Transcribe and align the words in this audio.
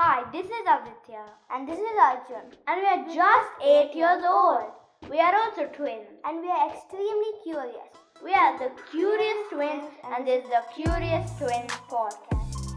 Hi, 0.00 0.22
this 0.30 0.46
is 0.46 0.62
Aditya. 0.62 1.24
And 1.50 1.68
this 1.68 1.76
is 1.76 1.96
Arjun. 2.00 2.54
And 2.68 2.82
we 2.82 2.86
are 2.86 3.04
just 3.12 3.48
8 3.60 3.96
years 3.96 4.22
old. 4.24 4.70
We 5.10 5.18
are 5.18 5.34
also 5.34 5.66
twins. 5.74 6.06
And 6.24 6.40
we 6.40 6.48
are 6.48 6.70
extremely 6.70 7.32
curious. 7.42 7.90
We 8.22 8.32
are 8.32 8.56
the 8.60 8.70
Curious 8.92 9.40
Twins, 9.50 9.90
and 10.04 10.24
this 10.24 10.44
is 10.44 10.50
the 10.50 10.62
Curious 10.72 11.28
Twins 11.40 11.72
podcast. 11.90 12.76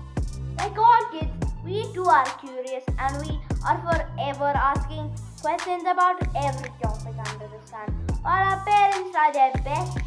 Like 0.58 0.76
all 0.76 1.06
kids, 1.12 1.30
we 1.64 1.86
too 1.94 2.06
are 2.06 2.26
curious 2.42 2.84
and 2.98 3.14
we 3.22 3.40
are 3.70 3.78
forever 3.86 4.52
asking 4.58 5.14
questions 5.42 5.84
about 5.84 6.26
every 6.36 6.74
topic 6.82 7.14
under 7.30 7.48
the 7.54 7.62
sun. 7.68 7.86
While 8.24 8.50
our 8.50 8.66
parents 8.66 9.12
try 9.12 9.30
their 9.32 9.54
best, 9.62 10.00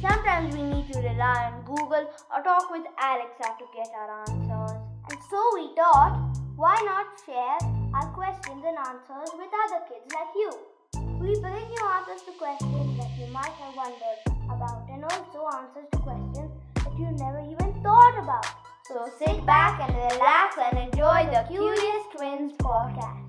sometimes 0.00 0.56
we 0.56 0.62
need 0.62 0.90
to 0.90 1.00
rely 1.00 1.52
on 1.52 1.64
Google 1.66 2.08
or 2.34 2.42
talk 2.42 2.70
with 2.70 2.86
Alexa 2.96 3.56
to 3.60 3.66
get 3.76 3.92
our 3.94 4.20
answers. 4.22 4.80
And 5.10 5.18
so 5.28 5.50
we 5.52 5.68
thought, 5.76 6.41
why 6.56 6.76
not 6.84 7.06
share 7.24 7.58
our 7.94 8.08
questions 8.12 8.62
and 8.66 8.76
answers 8.78 9.30
with 9.38 9.48
other 9.64 9.80
kids 9.88 10.12
like 10.12 10.34
you? 10.34 10.50
We 11.18 11.40
bring 11.40 11.68
you 11.70 11.82
answers 11.96 12.22
to 12.26 12.32
questions 12.32 12.98
that 12.98 13.10
you 13.18 13.26
might 13.32 13.52
have 13.62 13.74
wondered 13.74 14.20
about 14.50 14.86
and 14.90 15.04
also 15.04 15.48
answers 15.56 15.88
to 15.92 15.98
questions 15.98 16.50
that 16.76 16.92
you 16.98 17.10
never 17.12 17.40
even 17.40 17.82
thought 17.82 18.18
about. 18.22 18.46
So 18.86 19.08
sit 19.18 19.46
back 19.46 19.80
and 19.80 19.96
relax 19.96 20.58
and 20.58 20.78
enjoy 20.78 21.30
the 21.32 21.46
Curious 21.48 22.04
Twins 22.14 22.52
podcast. 22.58 23.21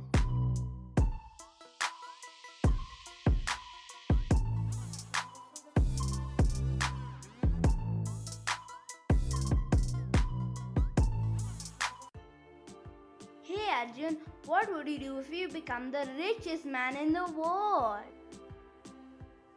Arjun, 13.83 14.17
what 14.45 14.73
would 14.73 14.87
you 14.87 14.97
do 14.97 15.17
if 15.19 15.33
you 15.33 15.49
become 15.49 15.91
the 15.91 16.07
richest 16.17 16.65
man 16.65 16.95
in 16.95 17.11
the 17.11 17.25
world? 17.31 17.99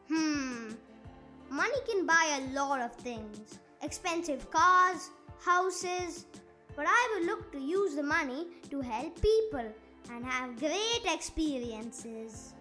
Hmm. 0.09 0.71
Money 1.49 1.81
can 1.89 2.07
buy 2.07 2.41
a 2.41 2.53
lot 2.53 2.81
of 2.81 2.93
things 2.97 3.59
expensive 3.83 4.51
cars, 4.51 5.11
houses. 5.45 6.27
But 6.75 6.87
I 6.89 7.15
would 7.15 7.27
look 7.27 7.53
to 7.53 7.61
use 7.61 7.95
the 7.95 8.03
money 8.03 8.49
to 8.71 8.81
help 8.81 9.21
people 9.23 9.73
and 10.11 10.25
have 10.25 10.59
great 10.59 11.05
experiences. 11.05 12.53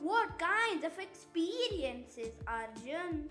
What 0.00 0.38
kinds 0.38 0.84
of 0.84 0.98
experiences, 0.98 2.32
Arjun? 2.46 3.28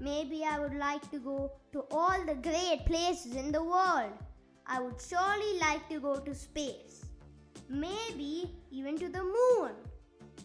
Maybe 0.00 0.42
I 0.44 0.58
would 0.58 0.74
like 0.74 1.10
to 1.10 1.18
go 1.18 1.52
to 1.72 1.84
all 1.90 2.24
the 2.24 2.34
great 2.34 2.86
places 2.86 3.36
in 3.36 3.52
the 3.52 3.62
world. 3.62 4.12
I 4.66 4.80
would 4.80 5.00
surely 5.00 5.58
like 5.58 5.88
to 5.90 6.00
go 6.00 6.18
to 6.18 6.34
space. 6.34 7.04
Maybe 7.68 8.50
even 8.70 8.98
to 8.98 9.08
the 9.08 9.22
moon. 9.22 9.72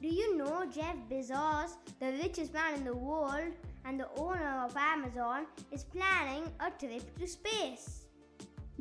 Do 0.02 0.08
you 0.08 0.38
know 0.38 0.66
Jeff 0.66 0.96
Bezos, 1.10 1.72
the 2.00 2.12
richest 2.24 2.54
man 2.54 2.76
in 2.76 2.84
the 2.86 2.96
world 2.96 3.54
and 3.86 4.00
the 4.00 4.10
owner 4.18 4.64
of 4.66 4.76
Amazon, 4.76 5.46
is 5.72 5.84
planning 5.84 6.44
a 6.60 6.72
trip 6.72 7.18
to 7.20 7.28
space? 7.28 8.06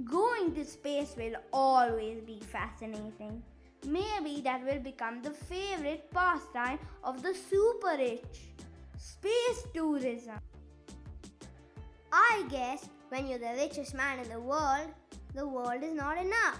Going 0.04 0.54
to 0.54 0.64
space 0.64 1.14
will 1.16 1.34
always 1.52 2.20
be 2.20 2.40
fascinating. 2.40 3.42
Maybe 3.86 4.40
that 4.42 4.64
will 4.64 4.80
become 4.80 5.22
the 5.22 5.30
favorite 5.30 6.10
pastime 6.12 6.78
of 7.02 7.22
the 7.22 7.34
super 7.34 7.96
rich. 7.96 8.54
Space 8.96 9.66
tourism. 9.74 10.38
I 12.12 12.44
guess 12.48 12.88
when 13.08 13.26
you're 13.26 13.38
the 13.38 13.54
richest 13.56 13.94
man 13.94 14.18
in 14.20 14.28
the 14.28 14.40
world, 14.40 14.88
the 15.38 15.46
world 15.46 15.84
is 15.84 15.94
not 15.94 16.18
enough. 16.18 16.58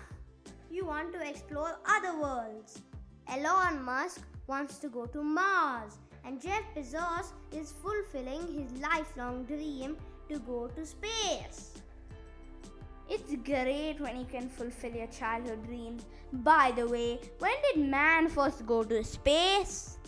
You 0.70 0.86
want 0.86 1.12
to 1.12 1.28
explore 1.28 1.78
other 1.84 2.16
worlds. 2.16 2.80
Elon 3.26 3.82
Musk 3.82 4.20
wants 4.46 4.78
to 4.78 4.88
go 4.88 5.06
to 5.06 5.20
Mars, 5.20 5.98
and 6.24 6.40
Jeff 6.40 6.62
Bezos 6.76 7.32
is 7.50 7.72
fulfilling 7.82 8.44
his 8.58 8.70
lifelong 8.80 9.44
dream 9.46 9.96
to 10.28 10.38
go 10.38 10.68
to 10.68 10.86
space. 10.86 11.74
It's 13.10 13.34
great 13.44 13.96
when 13.98 14.20
you 14.20 14.26
can 14.26 14.48
fulfill 14.48 14.94
your 14.94 15.08
childhood 15.08 15.64
dreams. 15.64 16.04
By 16.32 16.72
the 16.76 16.86
way, 16.86 17.18
when 17.40 17.56
did 17.66 17.84
man 17.84 18.28
first 18.28 18.64
go 18.64 18.84
to 18.84 19.02
space? 19.02 19.98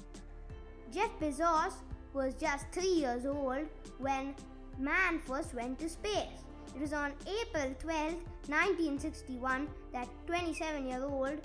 Jeff 0.93 1.11
Bezos 1.19 1.73
was 2.13 2.35
just 2.35 2.67
three 2.71 2.95
years 3.03 3.27
old 3.27 3.67
when 3.99 4.35
man 4.79 5.19
first 5.19 5.55
went 5.55 5.81
to 5.81 5.89
space. 5.89 6.45
It 6.75 6.81
was 6.81 6.93
on 6.93 7.13
April 7.27 7.75
12, 7.81 8.13
1961, 8.49 9.69
that 9.93 10.09
27 10.27 10.87
year 10.87 11.05
old 11.05 11.41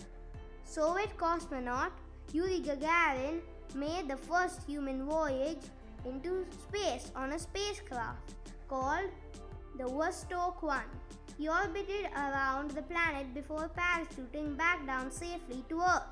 Soviet 0.63 1.16
cosmonaut 1.18 1.91
Yuri 2.31 2.59
Gagarin 2.59 3.40
made 3.75 4.08
the 4.08 4.18
first 4.18 4.64
human 4.68 5.06
voyage 5.06 5.66
into 6.06 6.46
space 6.68 7.12
on 7.16 7.31
a 7.34 7.40
spacecraft 7.40 8.34
called 8.68 9.09
the 9.78 9.84
Vostok 9.84 10.62
1. 10.62 10.81
He 11.38 11.50
orbited 11.50 12.06
around 12.16 12.72
the 12.72 12.84
planet 12.84 13.34
before 13.34 13.69
parachuting 13.78 14.56
back 14.58 14.85
down 14.85 15.12
safely 15.12 15.64
to 15.69 15.81
Earth. 15.81 16.03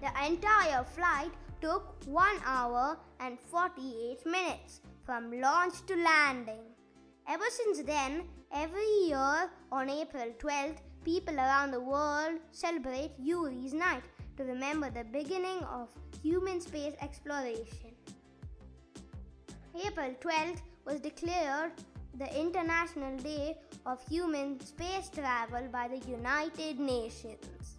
The 0.00 0.10
entire 0.26 0.84
flight 0.84 1.32
took 1.60 1.96
1 2.06 2.26
hour 2.44 2.98
and 3.20 3.38
48 3.50 4.24
minutes 4.26 4.80
from 5.04 5.40
launch 5.40 5.84
to 5.86 5.96
landing. 5.96 6.73
Ever 7.26 7.44
since 7.48 7.80
then, 7.82 8.24
every 8.52 8.86
year 9.06 9.50
on 9.72 9.88
April 9.88 10.26
12th, 10.38 10.76
people 11.04 11.36
around 11.36 11.70
the 11.70 11.80
world 11.80 12.38
celebrate 12.52 13.12
Yuri's 13.18 13.72
Night 13.72 14.02
to 14.36 14.44
remember 14.44 14.90
the 14.90 15.04
beginning 15.04 15.62
of 15.64 15.88
human 16.22 16.60
space 16.60 16.92
exploration. 17.00 17.94
April 19.86 20.14
12th 20.20 20.60
was 20.84 21.00
declared 21.00 21.72
the 22.18 22.28
International 22.38 23.16
Day 23.16 23.56
of 23.86 24.06
Human 24.06 24.60
Space 24.60 25.08
Travel 25.08 25.66
by 25.72 25.88
the 25.88 26.06
United 26.06 26.78
Nations. 26.78 27.78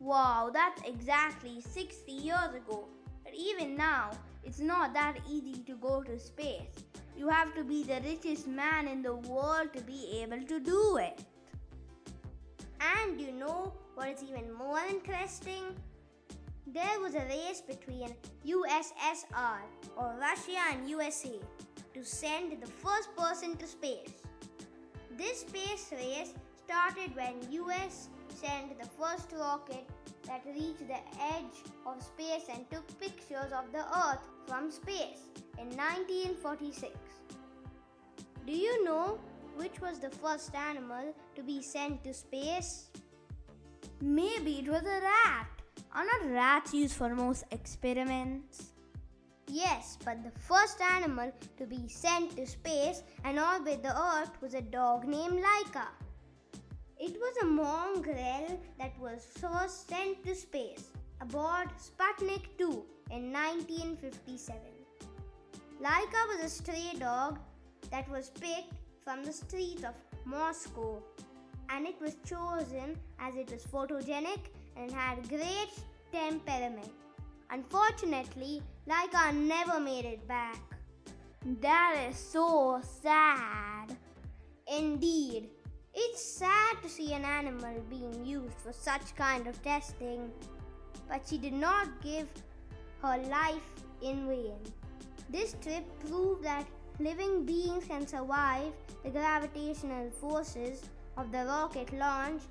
Wow, 0.00 0.50
that's 0.52 0.80
exactly 0.88 1.60
60 1.60 2.10
years 2.10 2.54
ago. 2.54 2.86
But 3.22 3.34
even 3.34 3.76
now, 3.76 4.12
it's 4.44 4.60
not 4.60 4.94
that 4.94 5.18
easy 5.28 5.62
to 5.66 5.74
go 5.74 6.02
to 6.02 6.18
space. 6.18 6.84
You 7.16 7.28
have 7.28 7.54
to 7.54 7.64
be 7.64 7.82
the 7.82 8.00
richest 8.04 8.46
man 8.46 8.86
in 8.86 9.02
the 9.02 9.14
world 9.14 9.72
to 9.74 9.82
be 9.82 10.20
able 10.22 10.42
to 10.46 10.60
do 10.60 10.98
it. 10.98 11.24
And 12.80 13.20
you 13.20 13.32
know 13.32 13.72
what 13.94 14.10
is 14.10 14.22
even 14.22 14.52
more 14.52 14.80
interesting? 14.88 15.64
There 16.66 17.00
was 17.00 17.14
a 17.14 17.24
race 17.24 17.62
between 17.66 18.14
USSR 18.44 19.60
or 19.96 20.14
Russia 20.20 20.60
and 20.72 20.88
USA 20.90 21.40
to 21.94 22.04
send 22.04 22.60
the 22.60 22.66
first 22.66 23.16
person 23.16 23.56
to 23.56 23.66
space. 23.66 24.12
This 25.16 25.40
space 25.40 25.90
race 25.92 26.34
started 26.64 27.16
when 27.16 27.34
US 27.50 28.08
sent 28.28 28.78
the 28.78 28.86
first 28.98 29.32
rocket 29.32 29.88
that 30.26 30.42
reached 30.46 30.86
the 30.88 31.00
edge 31.34 31.58
of 31.86 32.02
space 32.02 32.46
and 32.52 32.68
took 32.70 32.86
pictures 33.00 33.52
of 33.52 33.72
the 33.72 33.84
earth 34.04 34.26
from 34.46 34.70
space 34.70 35.26
in 35.58 35.68
1946. 35.68 36.92
Do 38.46 38.52
you 38.52 38.84
know 38.84 39.18
which 39.56 39.80
was 39.80 39.98
the 39.98 40.10
first 40.10 40.54
animal 40.54 41.14
to 41.34 41.42
be 41.42 41.62
sent 41.62 42.04
to 42.04 42.12
space? 42.14 42.90
Maybe 44.00 44.58
it 44.58 44.68
was 44.68 44.82
a 44.82 45.00
rat. 45.00 45.48
Are 45.94 46.04
not 46.04 46.30
rats 46.30 46.74
used 46.74 46.94
for 46.94 47.14
most 47.14 47.44
experiments? 47.50 48.72
Yes, 49.48 49.96
but 50.04 50.22
the 50.24 50.38
first 50.38 50.80
animal 50.80 51.32
to 51.56 51.66
be 51.66 51.88
sent 51.88 52.36
to 52.36 52.46
space 52.46 53.02
and 53.24 53.38
orbit 53.38 53.82
the 53.82 53.96
Earth 53.96 54.30
was 54.42 54.54
a 54.54 54.60
dog 54.60 55.06
named 55.06 55.42
Laika. 55.42 55.86
It 56.98 57.14
was 57.20 57.36
a 57.42 57.44
mongrel 57.44 58.58
that 58.78 58.98
was 58.98 59.26
first 59.38 59.86
sent 59.88 60.24
to 60.24 60.34
space 60.34 60.88
aboard 61.20 61.68
Sputnik 61.78 62.56
2 62.56 62.64
in 63.10 63.32
1957. 63.32 64.58
Laika 65.82 66.22
was 66.28 66.42
a 66.42 66.48
stray 66.48 66.92
dog 66.98 67.38
that 67.90 68.08
was 68.08 68.30
picked 68.30 68.72
from 69.04 69.22
the 69.24 69.32
streets 69.32 69.84
of 69.84 69.94
Moscow 70.24 71.02
and 71.68 71.86
it 71.86 72.00
was 72.00 72.16
chosen 72.24 72.98
as 73.20 73.36
it 73.36 73.50
was 73.52 73.64
photogenic 73.64 74.48
and 74.76 74.90
had 74.90 75.28
great 75.28 75.72
temperament. 76.10 76.90
Unfortunately, 77.50 78.62
Laika 78.88 79.34
never 79.34 79.78
made 79.78 80.06
it 80.06 80.26
back. 80.26 80.60
That 81.60 82.08
is 82.08 82.16
so 82.16 82.80
sad. 83.02 83.94
Indeed, 84.66 85.50
it's 85.96 86.22
sad 86.22 86.82
to 86.82 86.88
see 86.90 87.14
an 87.14 87.24
animal 87.24 87.82
being 87.88 88.24
used 88.24 88.52
for 88.58 88.72
such 88.72 89.16
kind 89.16 89.46
of 89.46 89.60
testing, 89.62 90.30
but 91.08 91.26
she 91.26 91.38
did 91.38 91.54
not 91.54 91.88
give 92.02 92.28
her 93.02 93.16
life 93.30 93.70
in 94.02 94.28
vain. 94.28 94.58
This 95.30 95.56
trip 95.62 95.84
proved 96.06 96.44
that 96.44 96.66
living 97.00 97.46
beings 97.46 97.86
can 97.86 98.06
survive 98.06 98.72
the 99.04 99.10
gravitational 99.10 100.10
forces 100.10 100.82
of 101.16 101.32
the 101.32 101.44
rocket 101.46 101.92
launch 101.94 102.42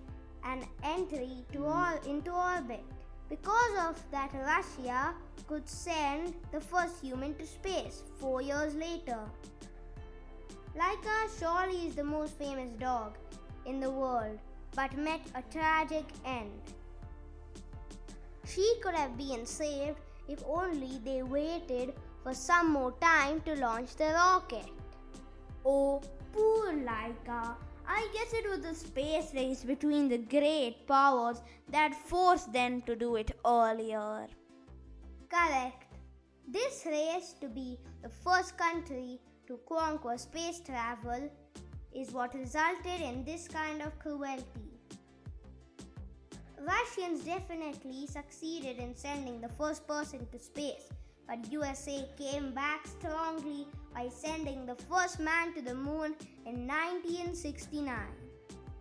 and 0.43 0.65
entry 0.83 1.45
to 1.51 1.59
hmm. 1.59 1.65
all, 1.65 1.97
into 2.07 2.31
orbit. 2.31 2.83
Because 3.29 3.89
of 3.89 4.11
that, 4.11 4.31
Russia 4.33 5.13
could 5.47 5.67
send 5.67 6.33
the 6.51 6.59
first 6.59 6.99
human 7.01 7.35
to 7.35 7.45
space 7.45 8.03
four 8.19 8.41
years 8.41 8.75
later. 8.75 9.19
Laika 10.77 11.17
surely 11.39 11.87
is 11.87 11.95
the 11.95 12.03
most 12.03 12.37
famous 12.37 12.69
dog 12.77 13.17
in 13.65 13.79
the 13.79 13.89
world, 13.89 14.37
but 14.75 14.97
met 14.97 15.21
a 15.33 15.41
tragic 15.43 16.03
end. 16.25 16.51
She 18.45 18.75
could 18.83 18.93
have 18.93 19.17
been 19.17 19.45
saved 19.45 19.97
if 20.27 20.43
only 20.45 20.99
they 21.05 21.23
waited 21.23 21.93
for 22.23 22.33
some 22.33 22.71
more 22.71 22.91
time 22.99 23.39
to 23.41 23.55
launch 23.55 23.95
the 23.95 24.11
rocket. 24.13 24.67
Oh, 25.65 26.01
poor 26.33 26.73
Laika. 26.73 27.55
I 27.87 28.07
guess 28.13 28.33
it 28.33 28.49
was 28.49 28.59
the 28.59 28.75
space 28.75 29.33
race 29.33 29.63
between 29.63 30.09
the 30.09 30.17
great 30.17 30.85
powers 30.87 31.41
that 31.69 31.95
forced 31.95 32.51
them 32.51 32.81
to 32.81 32.95
do 32.95 33.15
it 33.15 33.31
earlier. 33.45 34.27
Correct. 35.29 35.95
This 36.47 36.85
race 36.85 37.33
to 37.39 37.47
be 37.47 37.79
the 38.01 38.09
first 38.09 38.57
country 38.57 39.21
to 39.47 39.59
conquer 39.67 40.17
space 40.17 40.59
travel 40.59 41.29
is 41.93 42.11
what 42.11 42.33
resulted 42.33 43.01
in 43.01 43.23
this 43.23 43.47
kind 43.47 43.81
of 43.81 43.97
cruelty. 43.99 44.43
Russians 46.59 47.23
definitely 47.23 48.07
succeeded 48.07 48.77
in 48.79 48.95
sending 48.95 49.39
the 49.39 49.49
first 49.49 49.87
person 49.87 50.27
to 50.31 50.39
space, 50.39 50.89
but 51.27 51.51
USA 51.51 52.07
came 52.17 52.51
back 52.51 52.87
strongly 52.87 53.67
by 53.93 54.09
sending 54.09 54.65
the 54.65 54.75
first 54.75 55.19
man 55.19 55.53
to 55.53 55.61
the 55.61 55.75
moon 55.75 56.15
in 56.45 56.67
1969. 56.67 57.95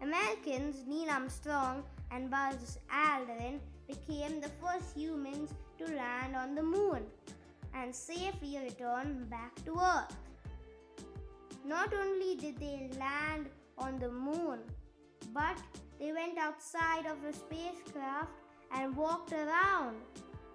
Americans 0.00 0.84
Neil 0.86 1.10
Armstrong 1.10 1.84
and 2.10 2.30
Buzz 2.30 2.78
Aldrin 2.90 3.58
became 3.86 4.40
the 4.40 4.50
first 4.62 4.96
humans 4.96 5.50
to 5.78 5.84
land 5.94 6.34
on 6.34 6.54
the 6.54 6.62
moon 6.62 7.02
and 7.74 7.94
safely 7.94 8.58
return 8.62 9.26
back 9.30 9.54
to 9.64 9.78
Earth. 9.78 10.16
Not 11.64 11.92
only 11.94 12.36
did 12.36 12.58
they 12.58 12.90
land 12.98 13.48
on 13.78 13.98
the 13.98 14.10
moon, 14.10 14.58
but 15.32 15.56
they 15.98 16.12
went 16.12 16.36
outside 16.38 17.06
of 17.06 17.22
the 17.22 17.32
spacecraft 17.32 18.32
and 18.74 18.94
walked 18.94 19.32
around. 19.32 19.96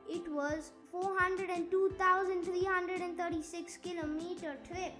It 0.07 0.31
was 0.31 0.71
402,336 0.91 3.77
kilometer 3.77 4.56
trip. 4.71 4.94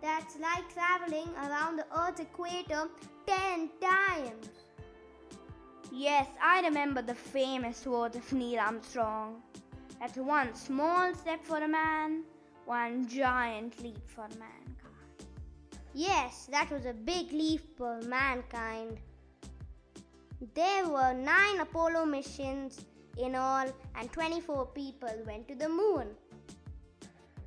That's 0.00 0.38
like 0.38 0.72
traveling 0.72 1.28
around 1.36 1.76
the 1.76 1.86
Earth's 1.98 2.20
equator 2.20 2.88
10 3.26 3.70
times. 3.80 4.48
Yes, 5.92 6.28
I 6.40 6.60
remember 6.62 7.02
the 7.02 7.14
famous 7.14 7.84
words 7.86 8.16
of 8.16 8.32
Neil 8.32 8.60
Armstrong. 8.60 9.42
That's 9.98 10.16
one 10.16 10.54
small 10.54 11.12
step 11.14 11.44
for 11.44 11.58
a 11.58 11.68
man, 11.68 12.22
one 12.66 13.08
giant 13.08 13.82
leap 13.82 14.08
for 14.08 14.28
mankind. 14.38 14.79
Yes, 15.94 16.46
that 16.52 16.70
was 16.70 16.86
a 16.86 16.92
big 16.92 17.32
leap 17.32 17.76
for 17.76 18.00
mankind. 18.02 18.98
There 20.54 20.88
were 20.88 21.12
nine 21.12 21.60
Apollo 21.60 22.06
missions 22.06 22.84
in 23.18 23.34
all, 23.34 23.66
and 23.96 24.12
24 24.12 24.66
people 24.66 25.12
went 25.26 25.48
to 25.48 25.54
the 25.56 25.68
moon, 25.68 26.08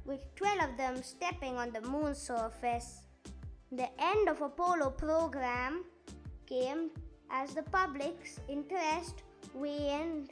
with 0.06 0.20
12 0.36 0.72
of 0.72 0.78
them 0.78 1.02
stepping 1.02 1.58
on 1.58 1.72
the 1.72 1.82
moon's 1.82 2.18
surface. 2.18 3.04
The 3.72 3.90
end 3.98 4.28
of 4.28 4.42
Apollo 4.42 4.92
program 4.92 5.86
came 6.46 6.92
as 7.32 7.54
the 7.54 7.64
public's 7.64 8.40
interest 8.48 9.24
waned 9.56 10.30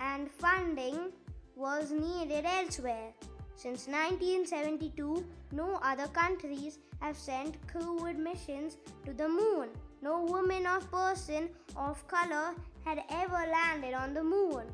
and 0.00 0.30
funding 0.30 1.12
was 1.56 1.90
needed 1.90 2.46
elsewhere. 2.46 3.12
Since 3.62 3.88
1972, 3.88 5.22
no 5.52 5.78
other 5.82 6.06
countries 6.06 6.78
have 7.00 7.14
sent 7.14 7.58
crewed 7.66 8.18
missions 8.18 8.78
to 9.04 9.12
the 9.12 9.28
moon. 9.28 9.68
No 10.00 10.22
woman 10.22 10.66
or 10.66 10.80
person 10.80 11.50
of 11.76 12.06
color 12.08 12.54
had 12.86 13.02
ever 13.10 13.42
landed 13.52 13.92
on 13.92 14.14
the 14.14 14.24
moon. 14.24 14.64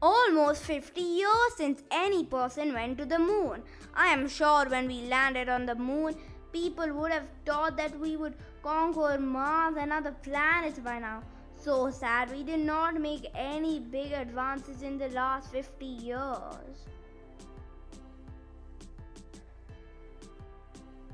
Almost 0.00 0.62
50 0.62 0.98
years 1.02 1.52
since 1.58 1.82
any 1.90 2.24
person 2.24 2.72
went 2.72 2.96
to 2.96 3.04
the 3.04 3.18
moon. 3.18 3.62
I 3.94 4.06
am 4.06 4.26
sure 4.26 4.66
when 4.66 4.88
we 4.88 5.02
landed 5.08 5.50
on 5.50 5.66
the 5.66 5.74
moon, 5.74 6.14
people 6.54 6.90
would 6.90 7.12
have 7.12 7.26
thought 7.44 7.76
that 7.76 8.00
we 8.00 8.16
would 8.16 8.34
conquer 8.62 9.18
Mars 9.18 9.76
and 9.78 9.92
other 9.92 10.16
planets 10.22 10.78
by 10.78 11.00
now. 11.00 11.22
So 11.62 11.90
sad 11.92 12.32
we 12.32 12.42
did 12.42 12.58
not 12.58 13.00
make 13.00 13.30
any 13.36 13.78
big 13.78 14.10
advances 14.10 14.82
in 14.82 14.98
the 14.98 15.08
last 15.10 15.52
50 15.52 15.86
years. 15.86 16.86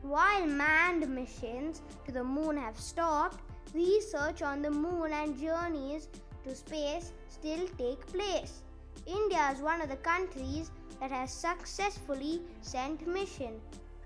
While 0.00 0.47
manned 0.47 1.06
missions 1.06 1.83
to 2.06 2.12
the 2.12 2.25
moon 2.25 2.56
have 2.56 2.81
stopped, 2.81 3.43
research 3.75 4.41
on 4.41 4.62
the 4.62 4.71
moon 4.71 5.12
and 5.12 5.39
journeys 5.39 6.09
to 6.45 6.55
space 6.55 7.12
still 7.29 7.69
take 7.77 8.06
place. 8.06 8.62
India 9.06 9.51
is 9.55 9.61
one 9.61 9.83
of 9.83 9.91
the 9.91 9.97
countries 9.97 10.71
that 10.99 11.11
has 11.11 11.31
successfully 11.31 12.41
sent 12.62 13.06
mission 13.06 13.61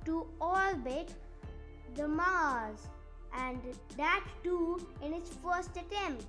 to 0.06 0.26
orbit 0.40 1.08
the 1.94 2.08
Mars 2.08 2.88
and 3.38 3.60
that 3.96 4.24
too 4.42 4.78
in 5.02 5.12
its 5.12 5.30
first 5.42 5.70
attempt. 5.76 6.24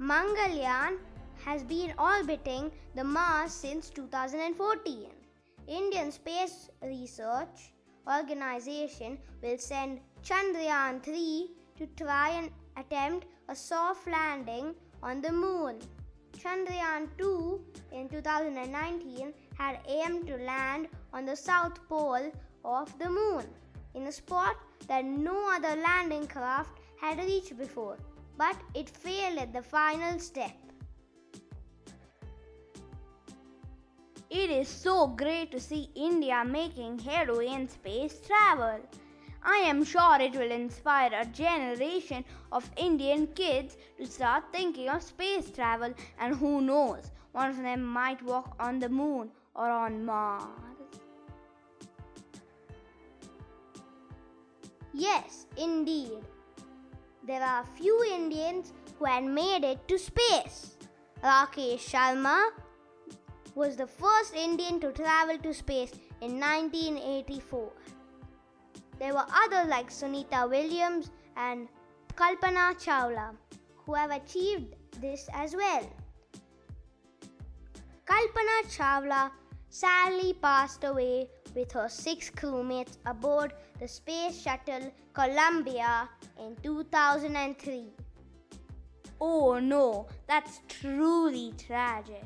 Mangalyaan 0.00 0.98
has 1.44 1.62
been 1.62 1.92
orbiting 1.98 2.70
the 2.94 3.04
Mars 3.04 3.52
since 3.52 3.90
2014. 3.90 5.10
Indian 5.66 6.12
Space 6.12 6.70
Research 6.82 7.72
Organization 8.06 9.18
will 9.42 9.58
send 9.58 10.00
Chandrayaan 10.22 11.02
3 11.02 11.50
to 11.78 11.86
try 11.96 12.30
and 12.30 12.50
attempt 12.76 13.26
a 13.48 13.54
soft 13.54 14.06
landing 14.06 14.74
on 15.02 15.20
the 15.20 15.32
moon. 15.32 15.78
Chandrayaan 16.32 17.08
2 17.18 17.60
in 17.92 18.08
2019 18.08 19.32
had 19.56 19.80
aimed 19.88 20.26
to 20.26 20.36
land 20.36 20.88
on 21.12 21.24
the 21.24 21.36
south 21.36 21.78
pole 21.88 22.30
of 22.64 22.98
the 22.98 23.10
moon, 23.10 23.44
in 23.98 24.06
a 24.06 24.12
spot 24.12 24.56
that 24.86 25.04
no 25.04 25.50
other 25.52 25.74
landing 25.82 26.26
craft 26.26 26.78
had 27.00 27.18
reached 27.18 27.58
before, 27.58 27.98
but 28.36 28.56
it 28.74 28.88
failed 28.88 29.38
at 29.38 29.52
the 29.52 29.62
final 29.62 30.18
step. 30.20 30.56
It 34.30 34.50
is 34.50 34.68
so 34.68 35.08
great 35.08 35.50
to 35.50 35.58
see 35.58 35.90
India 35.96 36.44
making 36.44 37.00
headway 37.00 37.48
in 37.48 37.68
space 37.68 38.20
travel. 38.20 38.78
I 39.42 39.56
am 39.70 39.82
sure 39.84 40.20
it 40.20 40.34
will 40.34 40.50
inspire 40.50 41.10
a 41.14 41.24
generation 41.26 42.24
of 42.52 42.70
Indian 42.76 43.26
kids 43.28 43.76
to 43.98 44.06
start 44.06 44.44
thinking 44.52 44.88
of 44.90 45.02
space 45.02 45.50
travel, 45.50 45.92
and 46.20 46.36
who 46.36 46.60
knows, 46.60 47.10
one 47.32 47.50
of 47.50 47.56
them 47.56 47.84
might 47.84 48.22
walk 48.22 48.54
on 48.60 48.78
the 48.78 48.88
moon 48.88 49.30
or 49.54 49.68
on 49.70 50.04
Mars. 50.04 50.77
Yes, 54.98 55.46
indeed. 55.56 56.24
There 57.24 57.40
are 57.40 57.62
a 57.62 57.76
few 57.80 58.04
Indians 58.04 58.72
who 58.98 59.04
had 59.04 59.22
made 59.22 59.62
it 59.62 59.86
to 59.86 59.96
space. 59.96 60.76
Rakesh 61.22 61.84
Sharma 61.90 62.50
was 63.54 63.76
the 63.76 63.86
first 63.86 64.34
Indian 64.34 64.80
to 64.80 64.90
travel 64.90 65.38
to 65.38 65.54
space 65.54 65.92
in 66.20 66.40
1984. 66.40 67.70
There 68.98 69.14
were 69.14 69.26
others 69.44 69.68
like 69.68 69.88
Sunita 69.88 70.50
Williams 70.50 71.12
and 71.36 71.68
Kalpana 72.16 72.74
Chawla 72.84 73.36
who 73.76 73.94
have 73.94 74.10
achieved 74.10 74.74
this 75.00 75.28
as 75.32 75.54
well. 75.54 75.88
Kalpana 78.04 78.58
Chawla 78.76 79.30
sadly 79.68 80.32
passed 80.42 80.82
away 80.82 81.28
with 81.58 81.72
her 81.72 81.88
six 81.88 82.30
crewmates 82.30 82.98
aboard 83.04 83.52
the 83.80 83.88
space 83.88 84.40
shuttle 84.40 84.92
Columbia 85.12 86.08
in 86.38 86.54
2003. 86.62 87.86
Oh 89.20 89.58
no, 89.58 90.06
that's 90.28 90.60
truly 90.68 91.52
tragic. 91.58 92.24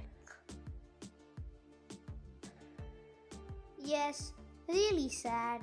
Yes, 3.78 4.32
really 4.68 5.08
sad. 5.08 5.62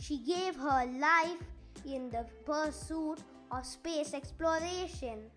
She 0.00 0.18
gave 0.18 0.54
her 0.56 0.84
life 0.98 1.42
in 1.86 2.10
the 2.10 2.26
pursuit 2.44 3.18
of 3.50 3.64
space 3.64 4.12
exploration. 4.12 5.30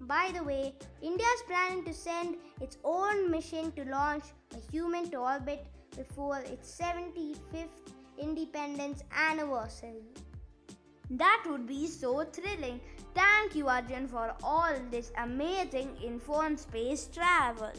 By 0.00 0.32
the 0.34 0.42
way, 0.42 0.74
India 1.02 1.26
is 1.36 1.42
planning 1.46 1.84
to 1.84 1.92
send 1.92 2.36
its 2.60 2.78
own 2.82 3.30
mission 3.30 3.70
to 3.72 3.84
launch 3.84 4.24
a 4.56 4.72
human 4.72 5.10
to 5.10 5.18
orbit 5.18 5.66
before 6.00 6.38
its 6.52 6.80
75th 6.80 7.80
independence 8.18 9.02
anniversary. 9.14 10.04
That 11.10 11.42
would 11.48 11.66
be 11.66 11.86
so 11.86 12.24
thrilling. 12.24 12.80
Thank 13.14 13.56
you, 13.56 13.68
Arjun, 13.68 14.06
for 14.06 14.34
all 14.42 14.74
this 14.90 15.12
amazing 15.18 15.96
info 16.02 16.34
on 16.34 16.56
space 16.56 17.08
travel. 17.12 17.72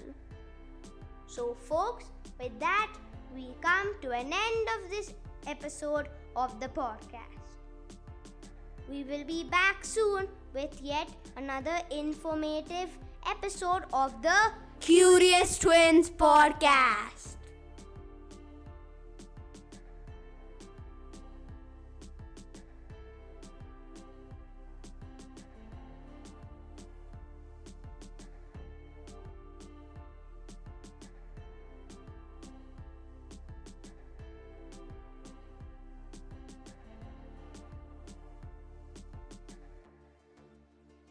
So, 1.28 1.56
folks, 1.70 2.06
with 2.40 2.60
that, 2.60 2.92
we 3.34 3.48
come 3.62 3.96
to 4.02 4.12
an 4.12 4.34
end 4.46 4.68
of 4.76 4.90
this 4.92 5.14
episode 5.48 6.10
of 6.36 6.60
the 6.60 6.68
podcast. 6.68 7.56
We 8.90 9.04
will 9.04 9.24
be 9.24 9.46
back 9.46 9.86
soon 9.86 10.28
with 10.54 10.82
yet 10.82 11.08
another 11.38 11.78
informative 11.90 12.90
episode 13.26 13.84
of 13.94 14.22
the 14.22 14.40
Curious 14.82 15.58
Twins 15.58 16.10
Podcast. 16.10 17.41